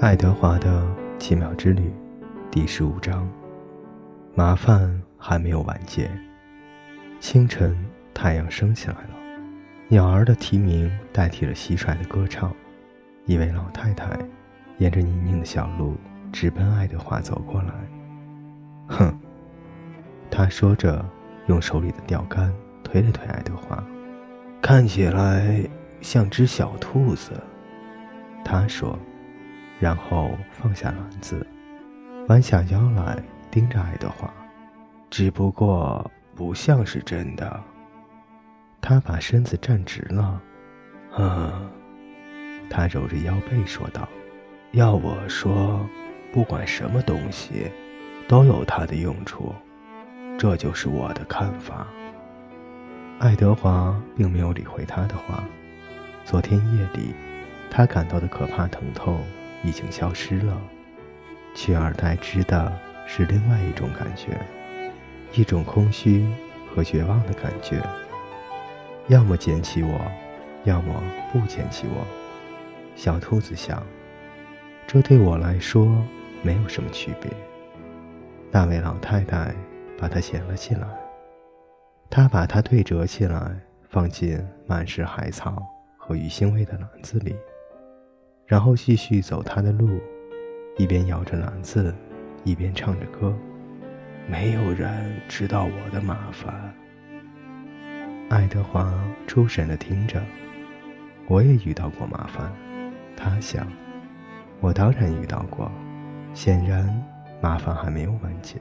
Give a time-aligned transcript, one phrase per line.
[0.00, 0.82] 爱德华的
[1.18, 1.92] 奇妙之旅，
[2.50, 3.30] 第十五章。
[4.34, 6.10] 麻烦还没有完结。
[7.20, 7.76] 清晨，
[8.14, 9.10] 太阳升起来了，
[9.88, 12.50] 鸟儿的啼鸣代替了蟋蟀的歌唱。
[13.26, 14.08] 一位老太太
[14.78, 15.98] 沿着泥泞的小路
[16.32, 17.74] 直奔爱德华走过来。
[18.88, 19.14] 哼，
[20.30, 21.04] 她说着，
[21.46, 22.50] 用手里的钓竿
[22.82, 23.84] 推了推爱德华，
[24.62, 25.62] 看起来
[26.00, 27.32] 像只小兔子。
[28.42, 28.98] 他说。
[29.80, 31.44] 然后放下篮子，
[32.28, 33.16] 弯下腰来
[33.50, 34.30] 盯着爱德华，
[35.08, 37.60] 只不过不像是真的。
[38.82, 40.40] 他把身子站直了，
[41.16, 41.70] 嗯，
[42.68, 44.06] 他揉着腰背说道
[44.72, 45.80] ：“要我说，
[46.30, 47.70] 不管什么东西，
[48.28, 49.54] 都有它的用处，
[50.38, 51.86] 这就是我的看法。”
[53.18, 55.42] 爱德华并没有理会他的话。
[56.24, 57.14] 昨天夜里，
[57.70, 59.20] 他感到的可怕疼痛。
[59.62, 60.60] 已经消失了，
[61.54, 62.72] 取而代之的
[63.06, 64.40] 是另外一种感觉，
[65.32, 66.26] 一种空虚
[66.72, 67.82] 和绝望的感觉。
[69.08, 70.00] 要么捡起我，
[70.64, 72.06] 要么不捡起我。
[72.94, 73.82] 小兔子想，
[74.86, 76.04] 这对我来说
[76.42, 77.30] 没有什么区别。
[78.50, 79.54] 那位老太太
[79.98, 80.86] 把它捡了起来，
[82.08, 83.56] 她把它对折起来，
[83.88, 85.62] 放进满是海草
[85.96, 87.34] 和鱼腥味的篮子里。
[88.50, 90.00] 然后继续走他的路，
[90.76, 91.94] 一边摇着篮子，
[92.42, 93.32] 一边唱着歌。
[94.26, 96.74] 没有人知道我的麻烦。
[98.28, 98.92] 爱德华
[99.28, 100.20] 出神地听着。
[101.28, 102.52] 我也遇到过麻烦，
[103.16, 103.64] 他想。
[104.58, 105.70] 我当然遇到过。
[106.34, 106.84] 显然，
[107.40, 108.56] 麻烦还没有完结。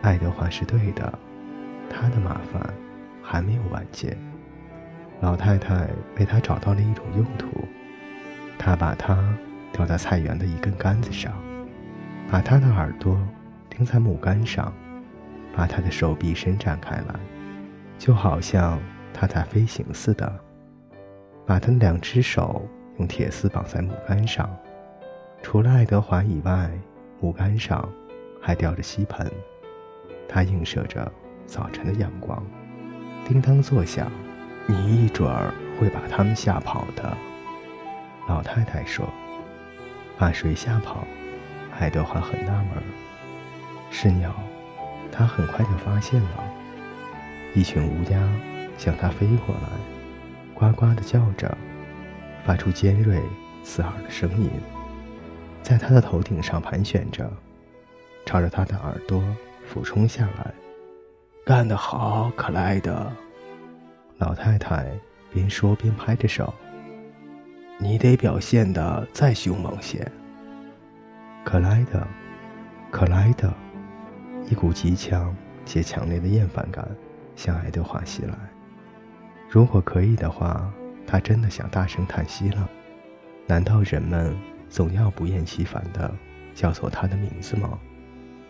[0.00, 1.18] 爱德华是对的，
[1.88, 2.72] 他的麻烦
[3.20, 4.16] 还没有完结。
[5.20, 5.88] 老太太
[6.20, 7.48] 为他找到了一种用途。
[8.62, 9.16] 他把它
[9.72, 11.32] 吊在菜园的一根杆子上，
[12.30, 13.18] 把他的耳朵
[13.70, 14.70] 钉在木杆上，
[15.56, 17.14] 把他的手臂伸展开来，
[17.98, 18.78] 就好像
[19.14, 20.30] 他在飞行似的。
[21.46, 22.68] 把他的两只手
[22.98, 24.54] 用铁丝绑在木杆上，
[25.42, 26.70] 除了爱德华以外，
[27.18, 27.88] 木杆上
[28.42, 29.26] 还吊着锡盆，
[30.28, 31.10] 它映射着
[31.46, 32.44] 早晨的阳光，
[33.26, 34.12] 叮当作响。
[34.66, 35.50] 你一准儿
[35.80, 37.16] 会把他们吓跑的。
[38.30, 39.12] 老太太说
[40.16, 41.04] ：“把谁吓跑？”
[41.80, 42.80] 爱德华很纳闷。
[43.90, 44.32] 是鸟，
[45.10, 46.28] 他很快就发现了，
[47.56, 48.22] 一群乌鸦
[48.78, 49.68] 向他飞过来，
[50.54, 51.58] 呱呱地叫着，
[52.44, 53.20] 发出尖锐
[53.64, 54.48] 刺耳的声音，
[55.60, 57.28] 在他的头顶上盘旋着，
[58.24, 59.20] 朝着他的耳朵
[59.66, 60.54] 俯冲下来。
[61.44, 63.10] 干得好，克莱德！
[64.18, 64.86] 老太太
[65.32, 66.54] 边说边拍着手。
[67.82, 70.06] 你得表现的再凶猛些，
[71.42, 72.06] 克莱德，
[72.90, 73.50] 克莱德，
[74.50, 76.86] 一股极强且强烈的厌烦感
[77.34, 78.34] 向爱德华袭来。
[79.48, 80.70] 如果可以的话，
[81.06, 82.68] 他真的想大声叹息了。
[83.46, 84.36] 难道人们
[84.68, 86.14] 总要不厌其烦地
[86.54, 87.78] 叫错他的名字吗？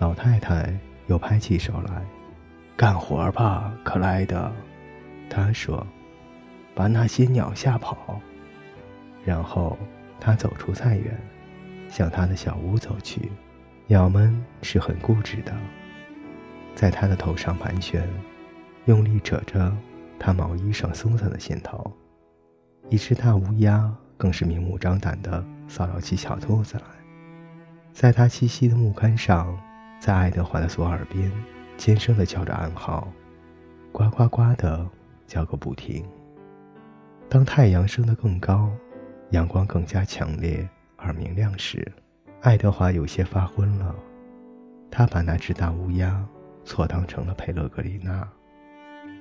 [0.00, 0.76] 老太太
[1.06, 2.02] 又拍起手来，
[2.76, 4.50] 干活吧，克莱德，
[5.30, 5.86] 她说，
[6.74, 8.20] 把那些鸟吓跑。
[9.24, 9.78] 然后，
[10.18, 11.18] 他走出菜园，
[11.88, 13.30] 向他的小屋走去。
[13.86, 15.52] 鸟们是很固执的，
[16.74, 18.08] 在他的头上盘旋，
[18.86, 19.76] 用力扯着
[20.18, 21.92] 他毛衣上松散的线头。
[22.88, 26.84] 一只大乌鸦更是明目张胆地骚扰起小兔子来，
[27.92, 29.58] 在他栖息的木杆上，
[30.00, 31.30] 在爱德华的左耳边
[31.76, 33.12] 尖声地叫着暗号，
[33.92, 34.88] 呱呱呱地
[35.26, 36.04] 叫个不停。
[37.28, 38.70] 当太阳升得更高。
[39.30, 41.86] 阳光更加强烈而明亮时，
[42.40, 43.94] 爱德华有些发昏了。
[44.90, 46.26] 他把那只大乌鸦
[46.64, 48.28] 错当成了佩勒格里娜。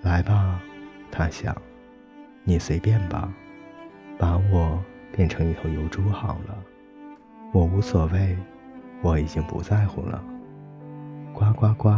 [0.02, 0.60] 来吧，
[1.12, 1.56] 他想，
[2.44, 3.32] 你随便吧，
[4.18, 6.58] 把我变成一头油猪好了，
[7.54, 8.36] 我无所谓，
[9.04, 10.24] 我已经不在乎了。
[11.34, 11.90] 呱呱呱，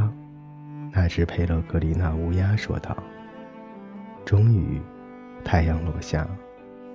[0.92, 2.98] 那只佩勒格里娜乌鸦说道。
[4.26, 4.82] 终于，
[5.46, 6.28] 太阳落下。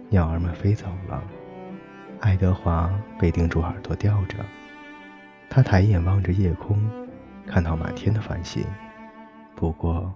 [0.08, 1.22] 鸟儿们飞走了，
[2.20, 4.36] 爱德华被钉住耳朵吊着。
[5.50, 6.78] 他抬眼望着夜空，
[7.46, 8.64] 看到满天的繁星。
[9.54, 10.12] 不过，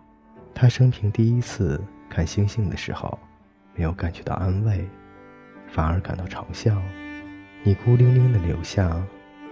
[0.54, 3.18] 他生平第一次看星星的时候，
[3.74, 4.88] 没有感觉到安慰，
[5.68, 6.80] 反而感到嘲笑。
[7.62, 8.96] 你孤零零地留下，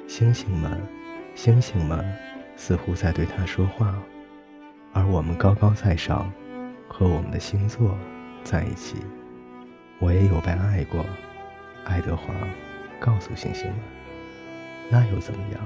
[0.06, 0.80] 星星们，
[1.34, 2.04] 星星们，
[2.56, 3.94] 似乎在对他说话，
[4.92, 6.30] 而我们高高在上，
[6.88, 7.96] 和我们的星座
[8.44, 8.96] 在一起。
[10.00, 11.04] 我也有被爱过，
[11.84, 12.32] 爱德华，
[13.00, 13.76] 告诉星星们
[14.90, 15.60] ：“那又怎么样？”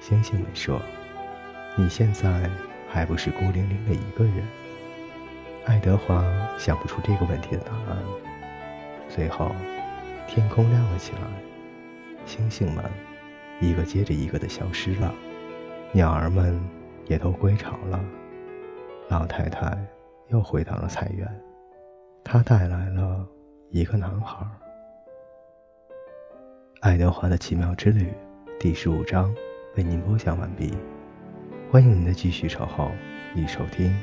[0.00, 0.80] 星星们说
[1.76, 2.48] ：“你现在
[2.88, 4.44] 还不是孤零零的一个人。”
[5.66, 6.24] 爱德华
[6.58, 7.98] 想不出这个问题的答案。
[9.08, 9.50] 最后，
[10.26, 11.20] 天空亮了起来，
[12.26, 12.84] 星星们
[13.60, 15.14] 一个接着一个的消失了，
[15.92, 16.58] 鸟儿们
[17.06, 18.04] 也都归巢了。
[19.08, 19.76] 老太太
[20.28, 21.26] 又回到了菜园，
[22.22, 23.26] 她带来了
[23.70, 24.46] 一个男孩。
[26.80, 28.10] 爱德华的奇妙之旅
[28.58, 29.34] 第十五章
[29.76, 30.72] 为您播讲完毕，
[31.70, 32.90] 欢迎您的继续守候
[33.36, 33.94] 与收听。